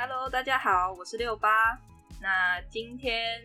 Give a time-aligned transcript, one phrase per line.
[0.00, 1.76] Hello，大家好，我是六八。
[2.22, 3.42] 那今天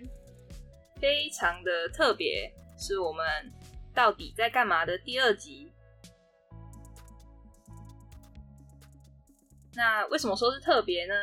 [1.01, 3.25] 非常的特别，是我们
[3.91, 5.73] 到底在干嘛的第二集。
[9.73, 11.15] 那为什么说是特别呢？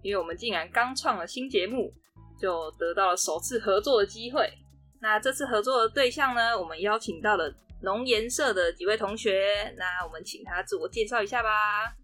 [0.00, 1.92] 因为我们竟然刚创了新节目，
[2.40, 4.50] 就得到了首次合作的机会。
[4.98, 9.74] 那这次合作的对象呢，我们邀请到了农研社的几位同学。
[9.76, 11.94] 那我们请他自我介绍一下吧。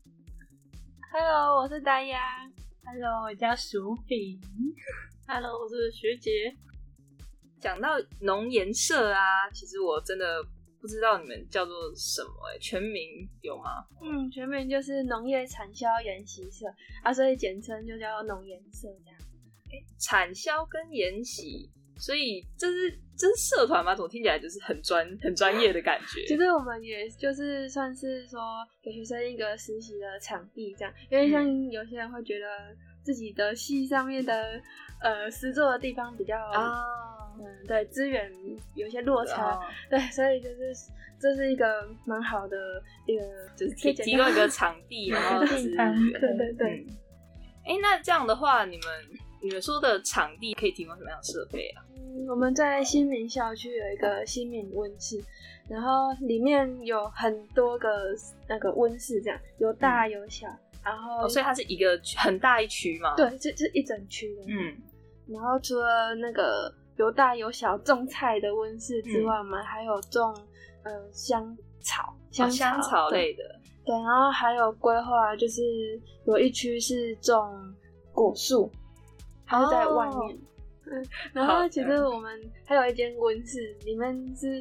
[1.11, 2.21] Hello，我是大丫。
[2.89, 4.41] Hello，我叫薯饼。
[5.27, 6.57] Hello，我是学姐。
[7.61, 7.89] 讲到
[8.21, 10.41] 农研社啊，其实我真的
[10.81, 13.85] 不知道你们叫做什么、欸，全名有吗？
[14.01, 16.65] 嗯，全名就是农业产销研习社
[17.03, 19.21] 啊，所以简称就叫农研社这样。
[19.99, 21.69] 产销跟研习，
[21.99, 23.95] 所以这是这是社团吗？
[23.95, 26.25] 怎么听起来就是很专很专业的感觉？
[26.27, 28.41] 其实我们也就是算是说
[28.83, 32.47] 给学生一个实习的场地这样，因为像有些人会觉得
[33.03, 34.61] 自己的系上面的
[35.01, 36.85] 呃实作的地方比较啊，
[37.39, 38.31] 嗯对资源
[38.75, 40.73] 有些落差，哦对，所以就是
[41.21, 42.57] 这是一个蛮好的
[43.07, 43.23] 一个
[43.57, 45.95] 就是提提供一个场地， 然后资源。
[46.13, 46.87] 对对对。
[46.89, 46.97] 嗯
[47.69, 48.85] 哎、那这样的话，你们
[49.43, 51.85] 你们说的场地可以提供什么样的设备啊？
[51.95, 55.23] 嗯，我们在新民校区有一个新民温室，
[55.69, 57.89] 然后里面有很多个
[58.49, 60.47] 那个温室，这样有大有小，
[60.83, 64.77] 然后、哦，所以它是一个很大一区嘛？，对，这这一整区的，嗯，
[65.29, 70.35] 然后除了那个有大有小种菜的温室之外，我们还有种
[70.85, 73.43] 呃香草、香香哦香草类的，
[73.85, 75.63] 对，然后还有规划就是
[76.27, 77.53] 有一区是种
[78.13, 78.71] 果树，
[79.47, 80.39] 它是在外面。
[80.89, 84.61] 嗯，然好后其实我们还有一间温室，里面是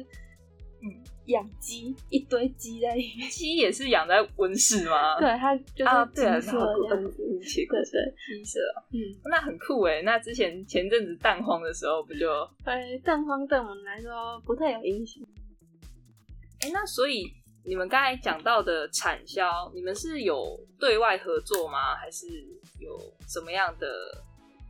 [0.82, 0.90] 嗯
[1.26, 3.30] 养鸡，一堆鸡在里面。
[3.30, 5.18] 鸡也是养在温室吗？
[5.22, 6.52] 对，它就是啊，对啊，鸡舍
[6.88, 7.22] 这样子。
[7.22, 8.98] 嗯，切对对，鸡舍哦，嗯，
[9.30, 10.02] 那很酷哎。
[10.02, 12.26] 那之前前阵子蛋荒的时候，不就
[12.64, 15.22] 对，蛋荒对我们来说不太有影响。
[16.62, 17.22] 哎、那所以
[17.64, 21.94] 你们刚才讲到的产销，你们是有对外合作吗？
[21.94, 22.26] 还是
[22.80, 22.98] 有
[23.28, 23.86] 什么样的？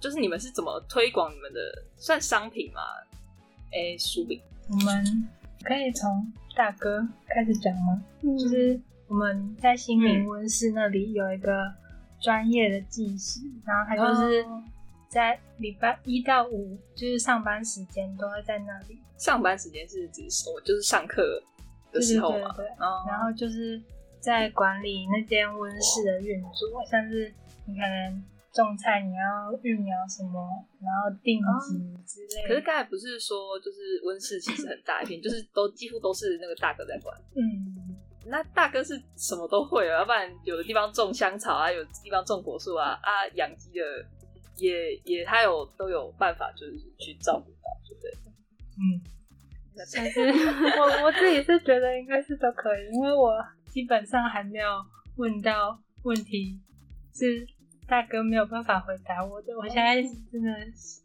[0.01, 1.61] 就是你们是怎么推广你们的
[1.97, 2.81] 算商品吗？
[3.73, 4.41] 哎、薯饼
[4.71, 5.29] 我们
[5.63, 8.03] 可以从大哥开始讲吗？
[8.23, 11.73] 嗯就是我们在新民温室那里有一个
[12.21, 14.63] 专业的技师，然后他就是哦
[15.09, 18.99] 在礼拜一到五，就是上班时间都会在那里。
[19.17, 20.23] 上班时间是指
[20.55, 21.43] 我就是上课
[21.93, 22.53] 的时候嘛？
[22.57, 23.81] 对对对哦然后就是
[24.21, 27.33] 在管理那间温室的运作，像是
[27.65, 28.23] 你可能
[28.57, 30.41] 种菜，你要育苗什么，
[30.81, 31.77] 然后定植
[32.09, 32.49] 之类的。
[32.49, 37.15] 可是刚才不是说，就是温室其实很大一片，就是都几乎都是那个大哥在管。
[37.37, 43.85] 嗯，那大哥是什么都会啊，要不然有的地方种香草啊，有的地方种果树啊，啊养鸡的
[44.57, 48.11] 也也他有都有办法，就是去照顾到，对不对？
[48.81, 48.83] 嗯，
[49.77, 50.21] 但是
[50.81, 53.33] 我我自己是觉得应该是都可以，因为我
[53.67, 54.69] 基本上还没有
[55.17, 56.59] 问到问题
[57.15, 57.47] 是
[57.87, 61.01] 大哥没有办法回答我的，我现在真的是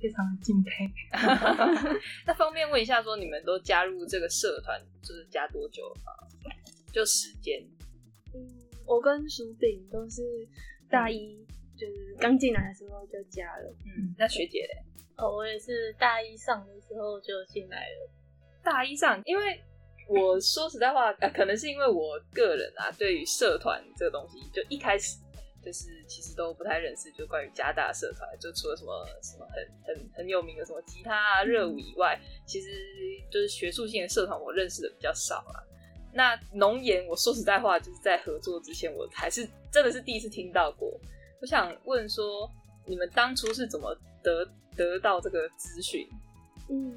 [0.00, 0.88] 非常的敬佩。
[2.24, 6.12] 那方便问一下，说你们都加入这个社团，就是加多久了吗？
[6.92, 7.60] 就时间？
[8.34, 8.40] 嗯，
[8.86, 10.22] 我跟薯饼都是
[10.88, 11.44] 大一，
[11.76, 13.74] 就是刚进来的时候就加了。
[13.84, 14.84] 嗯，那学姐嘞？
[15.16, 18.10] 哦，我也是大一上的时候就进来了。
[18.62, 19.60] 大一上，因为
[20.08, 25.18] 我说实在话，呃，可能是因为我个人啊，对于社团这个东西，就一开始
[25.64, 32.68] 就是其实都不太认识，就关于加大社团，就除了什么什么很很很有名的什么吉他啊、热舞以外，其实
[33.30, 35.62] 就是学术性的社团，我认识的比较少啦。
[36.12, 40.92] 那农研，我说实在话，就是在合作之前，我还是真的是第一次听到过。
[41.40, 42.50] 我想问说，
[42.86, 44.44] 你们当初是怎么得
[44.76, 46.08] 得到这个资讯？
[46.68, 46.96] 嗯，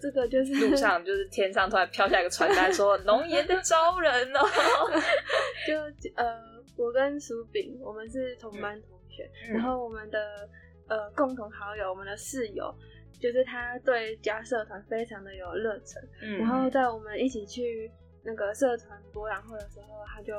[0.00, 4.40] 这个就是路上就是天上突然飘下一个传单，说 农研在招人哦。
[5.66, 5.76] 就
[6.14, 6.40] 呃，
[6.80, 10.48] 我跟薯饼，我们是同班同学，嗯然后我们的
[10.88, 12.74] 呃共同好友，我们的室友，
[13.20, 16.38] 就是他对加社团非常的有热忱，嗯。
[16.38, 17.90] 然后在我们一起去
[18.22, 20.34] 那个社团博览会的时候，他就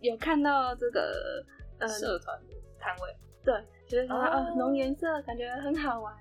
[0.00, 1.42] 有看到这个
[1.78, 3.54] 呃社团的摊位，对，
[3.86, 4.54] 就是说哦。
[4.58, 6.14] 浓颜色感觉很好玩，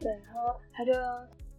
[0.00, 0.92] 对，然后他就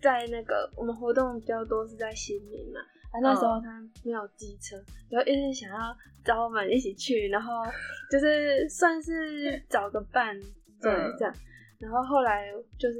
[0.01, 2.79] 在那个我们活动比较多是在新民嘛，
[3.11, 4.75] 啊那时候嗯他没有机车，
[5.09, 7.63] 然后一直想要找我们一起去，然后
[8.09, 10.39] 就是算是找个伴，
[10.81, 11.33] 对，嗯这样，
[11.79, 12.99] 然后后来就是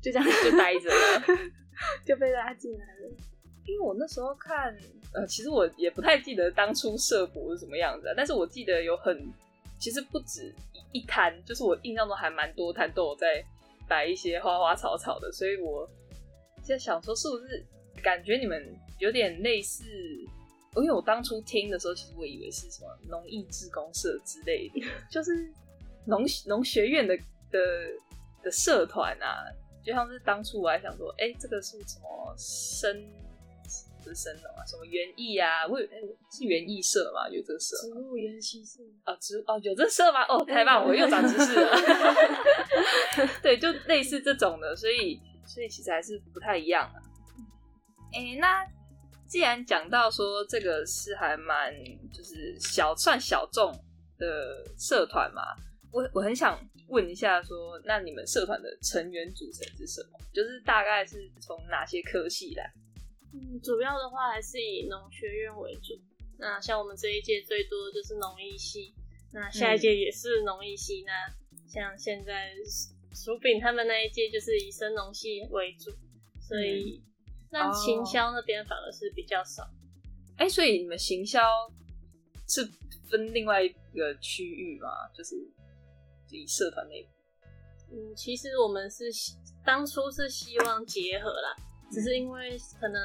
[0.00, 1.38] 就这样就待着了。
[2.06, 3.10] 就被拉进来了，
[3.66, 4.72] 因为我那时候看，
[5.14, 9.18] 呃，其实我也不太记得当初社博是什么样子、啊，但是我记得有很
[9.80, 10.54] 其实不止
[10.92, 13.42] 一一摊，就是我印象中还蛮多摊都有在
[13.88, 15.88] 摆一些花花草草的，所以我
[16.62, 17.64] 在想说，是不是
[18.02, 19.84] 感觉你们有点类似？
[20.74, 24.80] 因为我当初听的时候，其实我以为是什么农艺志工社之类的，
[25.10, 25.52] 就是
[26.06, 27.14] 农农学院的
[27.50, 27.60] 的
[28.42, 29.44] 的社团啊，
[29.84, 33.04] 就像是当初我还想说，哎、这个是什么生
[34.02, 35.98] 不是生农啊，什么园艺啊，我有哎
[36.30, 40.24] 是园艺社嘛，有这个社植物园习社，啊，植哦有这社吗？
[40.26, 41.76] 哦，太棒，我又长知识了。
[43.42, 47.02] 对，就类似这种的，所以所以其实还是不太一样的。
[48.12, 48.66] 哎、那
[49.26, 51.72] 既然讲到说这个是还蛮
[52.12, 53.72] 就是小算小众
[54.18, 55.42] 的社团嘛，
[55.90, 60.18] 我我很想问一下说，那你们社团的成员组成是什么？
[60.32, 62.70] 就是大概是从哪些科系来？
[63.32, 65.94] 嗯，主要的话还是以农学院为主。
[66.38, 68.94] 那像我们这一届最多的就是农艺系，
[69.32, 71.04] 那下一届也是农艺系。
[71.06, 71.12] 那
[71.66, 72.50] 像现在
[73.14, 75.90] 薯饼他们那一届就是以生农系为主，
[76.40, 77.02] 所以
[77.52, 79.62] 那哦行销那边反而是比较少。
[80.38, 81.40] 哎、所以你们行销
[82.48, 82.68] 是
[83.08, 84.88] 分另外一个区域吗？
[85.14, 85.36] 就是
[86.30, 87.08] 以社团内部
[87.92, 91.54] 嗯，其实我们是希当初是希望结合啦，
[91.92, 93.00] 只是因为可能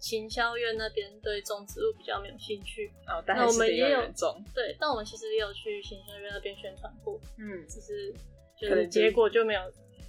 [0.00, 4.44] 行销院那边对种植物比较没有兴趣，哦，但是我们也有种。
[4.52, 8.12] 对，但我们其实也有去行销院那边宣传过，嗯，只是
[8.60, 9.60] 就可能就是结果就没有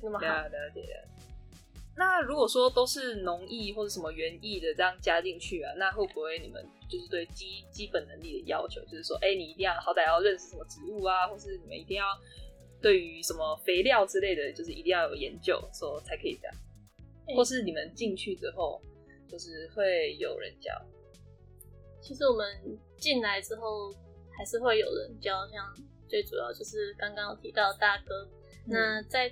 [0.01, 0.25] 那么好。
[0.25, 1.07] 了解了解。
[1.97, 12.05] 那如果说都是农艺或者什么园艺的这样加进去啊，那会不会你们就是对基基本能力的要求，就是说，哎、你一定要好歹要认识什么植物啊，或是你们一定要
[12.81, 16.55] 对于什么肥料之类的，就是一定要有研究，说才可以这样，
[17.27, 18.81] 哎或是你们进去之后，
[19.29, 20.73] 就是会有人教。
[22.01, 23.91] 其实我们进来之后
[24.37, 25.73] 还是会有人教，像
[26.09, 28.29] 最主要就是刚刚有提到大哥，
[28.67, 29.31] 那在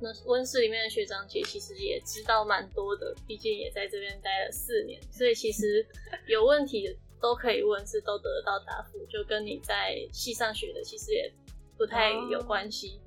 [0.00, 5.84] 那温室里面的学长姐其实也知道蛮多的，毕竟也在这边待了四年，所以其实
[6.26, 11.32] 有问题的都可以问，是都得得到答复，就跟你在系上学的其实也
[11.76, 13.00] 不太有关系。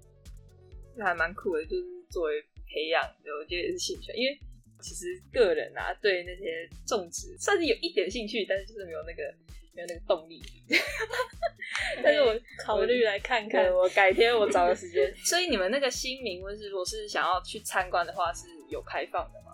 [0.97, 4.11] 就还蛮酷的，就是作为培养的，我觉得也是兴趣。
[4.11, 4.37] 因为
[4.81, 9.33] 其实个人啊，对那些种植算是有一点兴趣，但是就是没有那个
[9.73, 10.41] 没有那个动力。
[12.03, 12.33] 但是我
[12.63, 15.13] 考虑来看看，我改天我找个时间。
[15.25, 19.51] 所以你们那个新民温是，如果是想要去参观的话，是有开放的吗？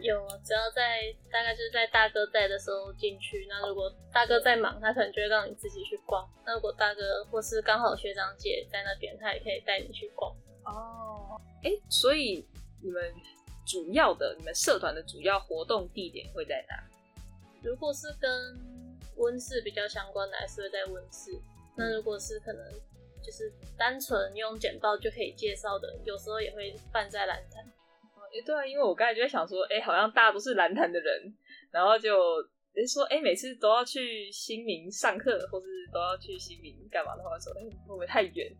[0.00, 3.46] 有，只要在大概就是在大哥在的时候进去。
[3.50, 6.26] 那如果大哥在忙，他可能就会让你自己去逛。
[6.46, 10.34] 那如果大哥或是刚好学长姐在那边，他也可以带你去逛。
[10.64, 12.46] 哦，哎，所以
[12.82, 13.12] 你们
[13.66, 16.82] 主要的你们社团的主要活动地点会在哪？
[17.62, 18.30] 如果是跟
[19.20, 21.30] 温室比较相关的，还是会在温室。
[21.76, 22.62] 那如果是可能
[23.22, 27.64] 就是单纯用简报就可以介绍的，有时候也会办在蓝潭。
[28.32, 31.34] 诶，对啊，因为我刚才就在想说，哎，好像大家都是蓝坛的人，
[31.72, 32.16] 然后就
[32.74, 38.50] 诶说，哎，每次都要去新民上课，或是都要去新民干嘛的话，说，哎，会不会太远？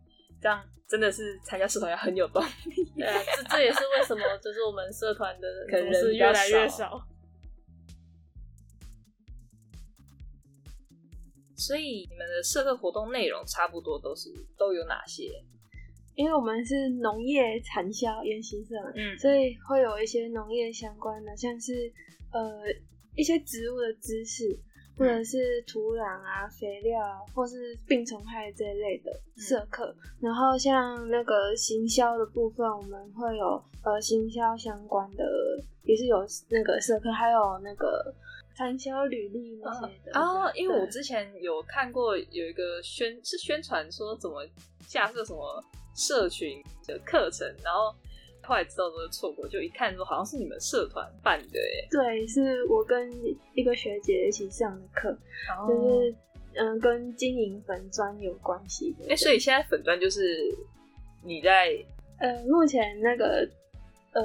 [0.41, 2.83] 这样真的是参加社团要很有动力。
[2.97, 7.01] 对啊，这这也是为什么就是我们社团的可能人总是越来越少
[11.61, 15.29] 所以你们的社课活动内容差不多都是都有哪些？
[16.15, 21.71] 因为我们是农业产销研习社嘛，嗯所以会有一些农业相关的，像是
[22.33, 22.65] 呃
[23.15, 24.59] 一些植物的知识，
[24.97, 29.95] 或者是土壤啊、肥料啊，或是病虫害这一类的社课。
[30.19, 35.23] 然后像那个行销的部分，我们会有呃行销相关的，
[35.83, 36.17] 也是有
[36.49, 38.13] 那个社课，还有那个
[38.55, 40.19] 产销履历那些的。
[40.19, 44.45] 哦，因为我之前有看过有一个宣是宣传说怎么
[44.87, 45.63] 架设什么
[45.95, 47.95] 社群的课程，然后
[48.43, 53.11] 后来知道都是错过，就一看说好像是你们社团办的哎，对，是我跟
[53.53, 55.17] 一个学姐一起上的课，
[55.67, 56.15] 就就是
[56.53, 59.05] 嗯、跟经营粉砖有关系的。
[59.09, 60.53] 哎，所以现在粉砖就是
[61.23, 61.73] 你在
[62.19, 63.47] 呃，目前那个
[64.11, 64.21] 呃，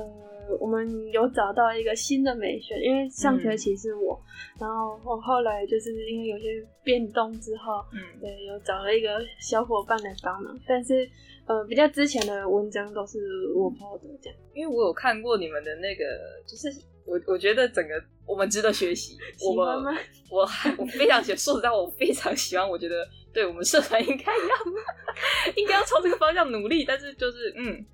[0.61, 4.21] 我们有找到一个新的美学，因为上学期是我，
[4.61, 11.09] 然后我后来就是因为有些变动之后，嗯对，有找了一个小伙伴来帮忙，但是
[11.47, 13.19] 呃，比较之前的文章都是
[13.55, 14.39] 我 PO 的这样。
[14.55, 16.05] 因为我有看过你们的那个，
[16.47, 16.69] 就是
[17.05, 17.95] 我我觉得整个
[18.27, 19.95] 我们值得学习，我们
[20.31, 20.41] 我
[20.79, 27.85] 我非常喜欢，说实在，我非常喜欢，我觉得对我们社团应该要 应该要朝这个方向努力，但是就是嗯，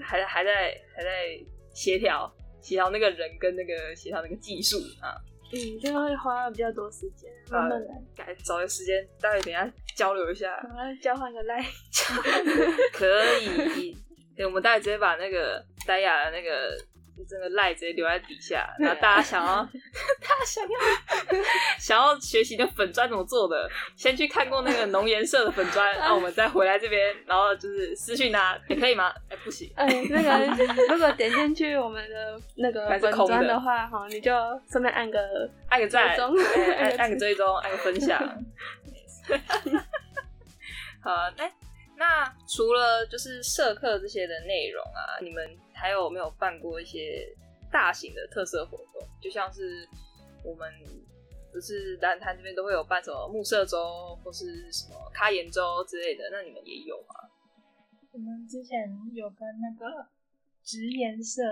[0.00, 1.38] 还还在还在
[1.78, 2.28] 协调
[2.60, 5.14] 协调那个人跟那个协调那个技术啊。
[5.52, 11.64] 嗯，这个会花比较多时间，慢慢来，改找个时间，待会等一下交流一下，我们交换个赖。
[12.92, 13.06] 可
[13.38, 13.96] 以。
[14.36, 16.76] 对，我们待会直接把那个戴雅的那个
[17.24, 19.56] 这个赖直接留在底下，然后大家想要，
[20.20, 20.78] 大家想要
[21.78, 29.12] 想要学习的粉砖怎么做的，先去看过那个浓颜色的粉砖，然后我们再回来这边，然后就是私讯他，也可以吗？
[29.28, 30.46] 哎，不行，哎，那个
[30.92, 34.32] 如果点进去我们的那个粉砖的话，哈，你就
[34.70, 35.18] 顺便按个
[35.68, 36.24] 按个赞，追
[36.74, 38.18] 按按个追踪，按个分享。
[41.02, 41.52] 好，哎。
[41.98, 47.26] 那除了就是社课这些的内容啊，你们还有没有办过一些
[47.72, 49.02] 大型的特色活动？
[49.20, 49.84] 就像是
[50.44, 50.72] 我们
[51.52, 57.28] 不是蓝潭这边都会有办什么木社周或是什么开研周之类的，那你们也有吗？
[58.12, 60.06] 我们之前有跟那个
[60.62, 61.42] 植研社，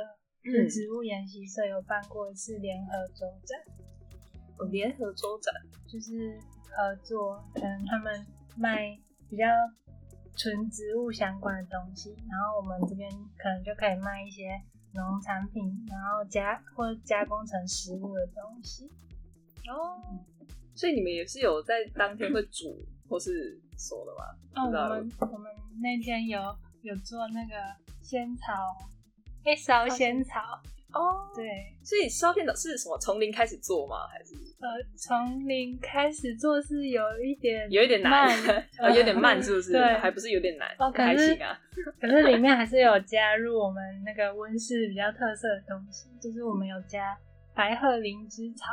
[0.45, 4.71] 就植物研习社有办过一次联合周展。
[4.71, 5.53] 联合周展
[5.89, 6.39] 就是
[6.71, 8.25] 合作，可能他们
[8.57, 8.97] 卖
[9.29, 9.45] 比较。
[10.37, 14.61] 纯植物相关的东西，然后我们这边可能就可以卖一些
[14.93, 18.87] 农产品，然后加或加工成食物的东西。
[19.69, 19.99] 哦，
[20.75, 24.25] 所以你们也是有在当天会煮或是说的吗？
[24.55, 25.51] 哦，我们我们
[25.81, 26.41] 那天有
[26.83, 27.55] 有做那个
[28.03, 28.53] 仙草，
[29.43, 30.41] 会烧仙草。
[30.41, 30.61] 哦，
[31.35, 31.45] 对，
[31.83, 32.97] 所以烧片的是什么？
[32.99, 34.07] 从零开始做吗？
[34.13, 38.29] 还是呃，从零开始做是有一点有一点难，
[38.79, 39.73] 呃， 有点慢，是不是？
[39.73, 40.69] 对，还不是有点难？
[40.79, 41.59] 哦，还行啊。
[42.01, 47.17] 可是里面还是有加入我们那个温室比较特色的东西，就是我们有加
[47.55, 48.73] 白鹤灵芝草，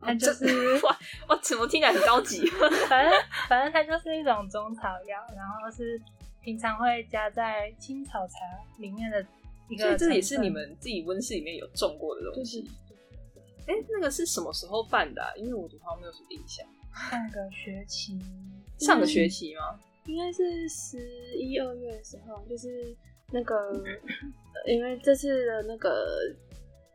[0.00, 0.46] 它就是
[0.84, 0.96] 哇
[1.28, 2.46] 哇，怎么听起来很高级？
[2.88, 3.12] 反正
[3.48, 6.00] 反正它就是一种中草药，然后是
[6.42, 8.34] 平常会加在青草茶
[8.78, 9.24] 里面的。
[9.76, 12.68] 所以这也是你们自己温室里面有种过的东西。
[13.66, 15.22] 哎，那个是什么时候办的？
[15.36, 16.66] 因为我好像没有什么印象。
[17.10, 18.18] 上个学期，
[18.78, 19.78] 上个学期吗？
[20.06, 20.98] 应该是十
[21.36, 22.96] 一二月的时候，就是
[23.30, 23.80] 那个，
[24.66, 26.34] 因为这次的那个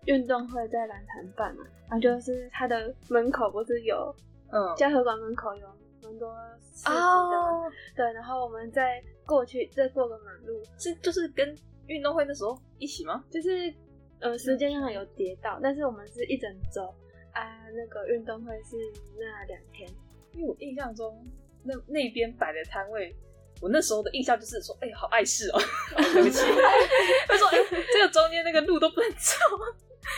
[0.05, 4.13] 运动会在蓝潭办嘛，然后就是它的门口不是有，
[4.51, 5.67] 嗯，嘉禾馆门口有
[6.03, 6.36] 蛮多
[6.74, 11.55] 设计的，对，然后我们再过去，再过个马路，是就是跟。
[11.88, 13.24] 运动会的时候一起吗？
[13.30, 13.74] 就是
[14.20, 16.84] 呃，时间上有跌到，但是我们是一整周
[17.34, 17.62] 啊。
[17.75, 18.77] 那个运动会是
[19.20, 19.89] 那两天，
[20.34, 21.25] 因为我印象中
[21.63, 23.13] 那那边摆的摊位，
[23.62, 25.60] 我那时候的印象就是说，哎，好碍事哦。
[26.13, 26.39] 对不起，
[27.27, 27.58] 他说，哎，
[27.92, 29.36] 这个中间那个路都不能走。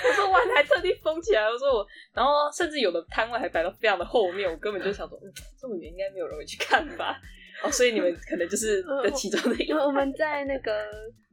[0.05, 1.43] 我说，我还特地封起来。
[1.49, 7.19] 我说我，然后甚至有的摊位还摆到非常的后面，我根本就想说，嗯，这么远应该没有人会去看吧。
[7.63, 9.77] 哦，所以你们可能就是在其中的一个。
[9.85, 10.71] 我们在那个。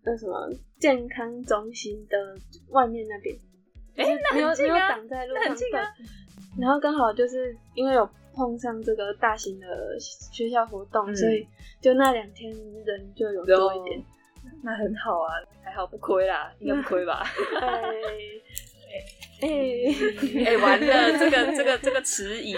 [0.07, 0.37] 那什么
[0.79, 2.37] 健康中心的
[2.69, 3.35] 外面那边，
[3.97, 4.05] 哎，
[4.35, 5.35] 没有没有挡在路
[5.73, 5.81] 上，
[6.61, 9.67] 然后刚好就是因为有碰上这个大型的
[9.99, 11.49] 学校活动，所以
[11.81, 12.53] 就那两天
[12.85, 14.05] 人就有多一点，
[14.63, 17.23] 那很好啊，还好不亏啦，应该不亏吧？
[17.63, 17.81] 哎
[19.41, 22.55] 哎哎，完了，这个这个这个迟疑，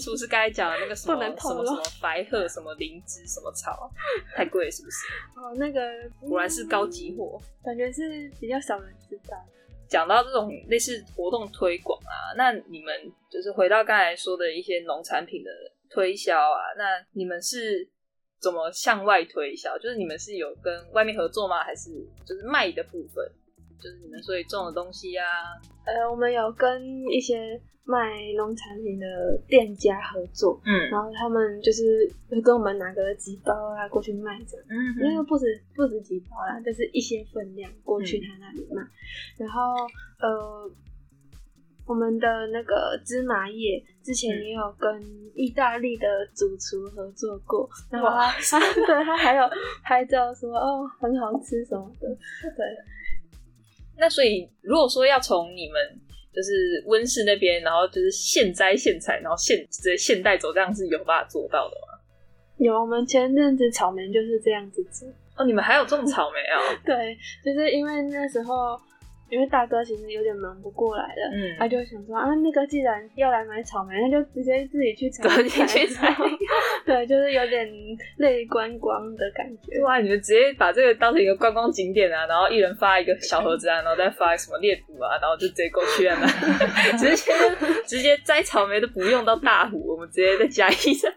[0.00, 3.90] 是不是刚才讲的那个什么什么什么白鹤什么灵芝什么草
[4.34, 5.06] 太贵是不是？
[5.36, 5.80] 哦，那个
[6.28, 9.36] 果然是高级货，感觉是比较少人知道。
[9.88, 12.92] 讲到这种类似活动推广啊，那你们
[13.30, 15.50] 就是回到刚才说的一些农产品的
[15.88, 17.88] 推销啊，那你们是
[18.40, 19.78] 怎么向外推销？
[19.78, 21.62] 就是你们是有跟外面合作吗？
[21.62, 21.90] 还是
[22.26, 23.24] 就是卖的部分？
[23.80, 25.24] 就是你们所以种的东西啊，
[25.84, 27.96] 呃，我们有跟一些卖
[28.36, 29.06] 农产品的
[29.46, 31.82] 店家合作，嗯，然后他们就是
[32.28, 38.82] 会跟我们拿个几包啊过去卖着，嗯，因为不止不止几包啦，就是一些分量过去他那里卖，
[39.38, 39.60] 然后
[40.18, 40.70] 呃，
[41.86, 45.00] 我们的那个芝麻叶之前也有跟
[45.36, 48.32] 意大利的主厨合作过，然后他
[48.74, 49.44] 对他还有
[49.84, 52.64] 拍照说哦很好吃什么的，对。
[53.98, 56.00] 那所以，如果说要从你们
[56.34, 61.98] 就是温室那边，然后就是现摘现采，然后现直接现带走，这样是有办法做到的吗？
[62.58, 65.08] 有，我们前阵子草莓就是这样子做。
[65.36, 66.56] 哦，你们还有种草莓啊？
[66.84, 68.78] 对，就是因为那时候。
[69.28, 76.14] 因为大哥其实有点忙不过来了，嗯，他就想说啊，那个既然要来买草莓，那就直接自己去采，自己去采，
[76.86, 77.68] 对，就是有点
[78.18, 79.80] 累观光的感觉。
[79.82, 86.16] 哇，你们直接把这个当成一个观光景点啊，然后一人发一个小盒子啊，然后再发什么猎捕啊，然后就直接过去啊，
[86.96, 87.32] 直接
[87.84, 91.12] 直接摘草莓都不用到大湖，我们直接在嘉义站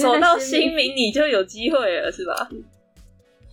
[0.00, 2.48] 走到新民，你就有机会了，是吧？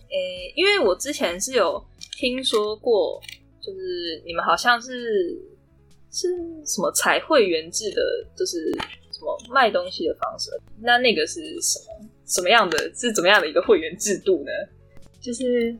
[0.08, 1.84] 诶，因为我之前是有
[2.16, 3.20] 听说过。
[3.64, 5.32] 就是你们好像是
[6.10, 6.28] 是
[6.66, 8.02] 什么采会员制的，
[8.36, 8.70] 就是
[9.10, 10.50] 什么卖东西的方式。
[10.80, 12.76] 那那个是什么什么样的？
[12.94, 14.50] 是怎么样的一个会员制度呢？
[15.20, 15.74] 就是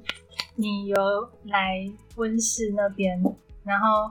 [0.56, 0.96] 你有
[1.44, 1.84] 来
[2.16, 3.22] 温室那边，
[3.64, 4.10] 然后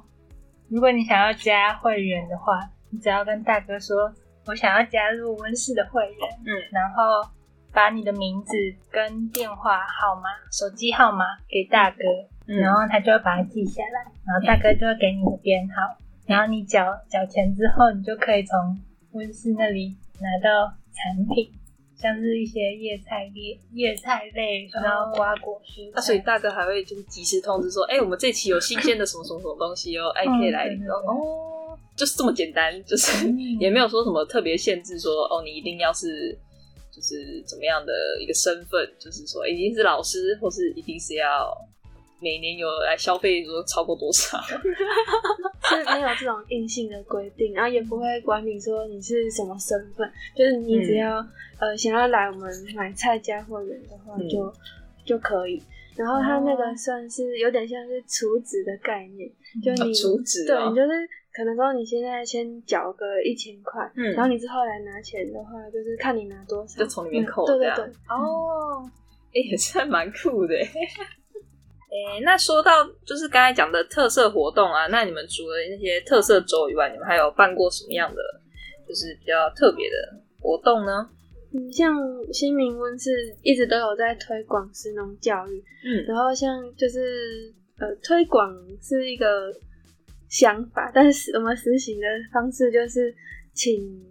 [0.69, 2.59] 如果你想要加会员的话，
[2.91, 4.13] 你只要跟大哥说，
[4.45, 7.27] 我想要加入温室的会员，嗯，然后
[7.71, 8.51] 把你的名字
[8.91, 12.03] 跟电话号码、手机号码给大哥，
[12.47, 12.57] 嗯。
[12.57, 18.79] 然后他就会把它记下来，然后大哥就会给你的编号，然后你缴缴钱之后，你就可以从
[19.11, 21.51] 温室那里拿到产品，
[21.95, 26.07] 像是一些叶菜叶叶菜类，然后瓜果蔬那、菜。
[26.07, 31.77] 所以大哥还会就是及时通知说，哎、我们这期有新鲜的什么什么什么东西哦，哎、可以来领哦。
[31.95, 33.37] 就是这么简单，就是、嗯。
[33.59, 36.35] 也没有说什么特别限制说，哦，你一定要是
[36.91, 41.55] 就是怎么样的一个身份，就是说一定是老师，或是一定是要
[42.23, 44.39] 每年有来消费说超过多少。
[45.63, 51.17] 是没有这种硬性的规定，然后也不会管你说你是什么身份，就是你只要、
[51.59, 54.27] 呃想要来我们买菜加会员的话嗯。
[54.29, 54.53] 就、
[55.05, 55.61] 就可以。
[55.95, 59.29] 然后它那哦个算是有点像是储值的概念，
[59.63, 60.69] 就你储值对，哦。
[60.69, 60.89] 你就是
[61.33, 64.11] 可能说你现在先缴个一千块，嗯。
[64.13, 68.83] 然后你之后来拿钱的话，就是看你拿多少，就从里面嗯扣对对对，哦，
[69.33, 70.55] 哎、也是还蛮酷的。
[71.93, 78.21] 哎、那说到就是刚才讲的特色活动啊，那你们除了那些特色周以外，你们还有办过什么样的
[78.87, 79.95] 就是比较特别的
[80.41, 81.07] 活动呢？
[81.53, 81.95] 嗯，像
[82.33, 83.11] 新民温室
[83.43, 89.53] 一直都有在推广食农教育，嗯然后像就是呃推广是一个
[90.29, 93.13] 想法，但是我们实行的方式就是
[93.53, 94.03] 请，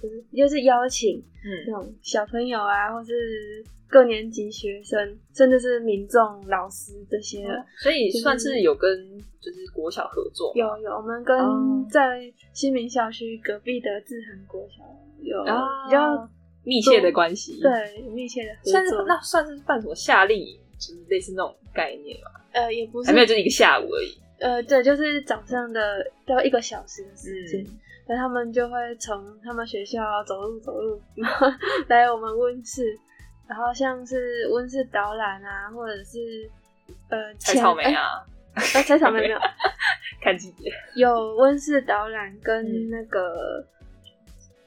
[0.00, 7.64] 就是就是邀请那嗯种小朋友啊，或是各年级学生，甚至是民众、老师这些的。
[7.82, 14.84] 所以算是有跟就是国小合作有有，我们跟哦在新民校区隔壁的志恒国小
[15.20, 16.28] 有啊比较
[16.62, 19.04] 密切的关系，，对密切的合算是作。
[19.06, 24.14] 那算是办什么夏令营，就是类似那种概念嘛，呃也不是还没有，就是一个下午而已。
[24.38, 27.62] 呃对，就是早上的大概一个小时的时间。
[27.64, 31.46] 嗯那他们就会从他们学校走路走路，然后
[31.86, 32.98] 来我们温室，
[33.50, 36.48] 然后像是温室导览啊，或者是
[37.08, 39.38] 呃采草莓啊，采草莓没有，
[40.22, 40.70] 看季节。
[40.94, 43.66] 有温室导览嗯跟那个、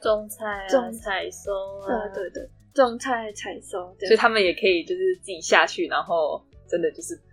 [0.02, 7.24] 种菜啊，种采收啊，呃对对种菜采收，所以他们也可以就是自己下去，然后真的就是对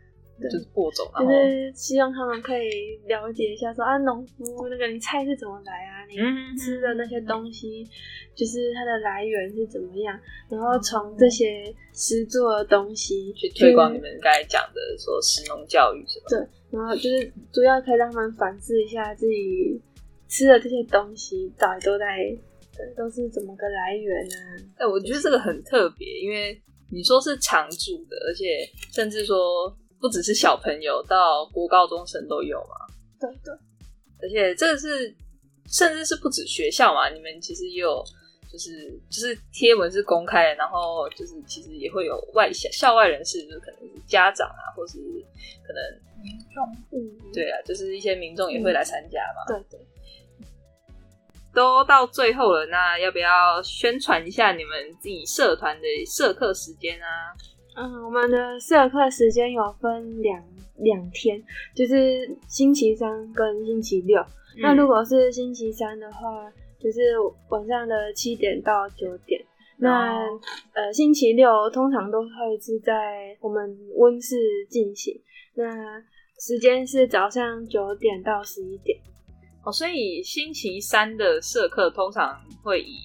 [0.49, 7.87] 就是播种，然就是希望他们可以了解一下说啊农夫那个你菜是怎么来啊，你嗯吃的那些东西，
[8.35, 16.27] 就是它的来源是怎么样，然后从这些实做的东西去推广你们刚才讲的说食农教育是吧？
[16.31, 19.81] 对，然后就是主要可以让他们反思一下自己
[20.29, 22.17] 吃的这些东西到底都在，
[22.97, 24.37] 都是怎么个来源啊？
[24.77, 26.61] 哎、我觉得这个很特别，因为
[26.93, 29.37] 你说是常驻的，而且甚至说
[30.01, 32.87] 不只是小朋友，到国高中生都有嘛。
[33.21, 33.55] 对对，
[34.23, 35.15] 而且这个是
[35.69, 38.03] 甚至是不止学校嘛，你们其实也有
[38.51, 44.99] 就是就是贴文是公开的，然后就是其实也会有外校校外人士，就是可能是家长啊，或是
[45.67, 45.81] 可能
[46.23, 46.65] 民众
[46.99, 49.45] 嗯，对啊，就是一些民众也会来参加嘛。
[49.47, 49.87] 对对。
[51.53, 57.35] 都到最后了，那要不要宣传一下你们自己社团的社课时间啊？
[57.77, 60.43] 嗯，我们的社课时间有分两
[60.79, 61.43] 两天，
[61.75, 64.25] 就是星期三跟星期六。
[64.59, 67.17] 那如果是星期三的话，就是
[67.49, 69.41] 晚上的七点到九点。
[69.79, 70.41] 那、哦
[70.75, 72.29] 呃，星期六通常都会
[72.61, 74.37] 是在我们温室
[74.69, 75.19] 进行，
[75.55, 75.65] 那
[76.39, 78.99] 时间是早上九点到十一点。
[79.65, 82.99] 哦，所以星期三的社课通常会以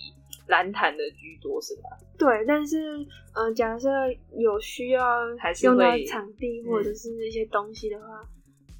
[0.48, 1.90] 蓝坛的居多，是吧？
[2.18, 2.78] 对，但是
[3.34, 3.90] 呃，假设
[4.38, 5.02] 有需要
[5.40, 8.06] 还是用到会场地嗯或者是一些东西的话，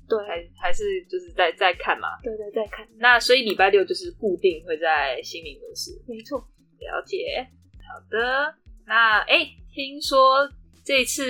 [0.08, 2.08] 对还还是就是在在看嘛？
[2.24, 6.40] 对对，在看，那所以礼拜六就是固定会在新民文市没错。
[6.80, 7.48] 了解。
[7.88, 8.54] 好的，
[8.86, 10.48] 那哎、诶听说
[10.84, 11.24] 这次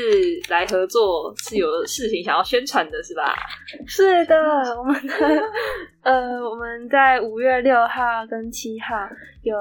[0.50, 3.36] 来合作是有事情想要宣传的，是吧？
[3.88, 4.36] 是的，
[4.78, 5.14] 我们的
[6.06, 8.96] 呃，我们在五月六号跟七号
[9.42, 9.58] 有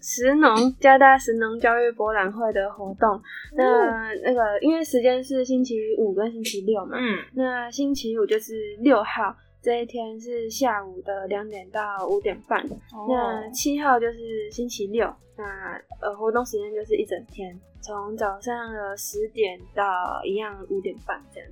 [0.00, 3.20] 石农加大石农教育博览会的活动。
[3.56, 12.64] 那那个因为时间是星期五跟星期六嘛，嗯，那星期五就是六号这一天是下午的两点到五点半。
[13.08, 15.44] 那七号就是星期六，那
[16.00, 19.84] 呃活动时间就是一整天，从早上的十点到
[20.24, 21.50] 一样五点半这样。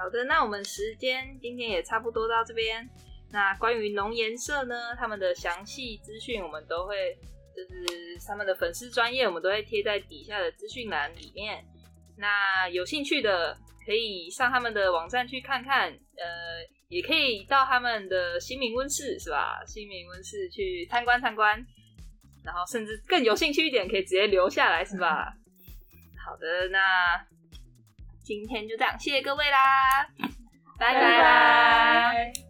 [0.00, 2.88] 好的，那我们时间今天也差不多到这边。
[3.30, 7.14] 那关于农研社呢，他们的详细资讯我们都会，
[7.54, 11.62] 就是他们的粉丝专业，我们都会贴在底下的资讯栏里面。
[12.16, 19.62] 那有兴趣的可以上他们的网站去看看，呃，也可以到他们的新民温室是吧？
[19.66, 21.62] 新民温室去参观参观，
[22.42, 25.30] 然后甚至更有兴趣一点，可以直接留下来是吧？
[26.26, 27.22] 好的，那
[28.30, 30.06] 今天就这样，谢谢各位啦，
[30.78, 32.49] 拜拜。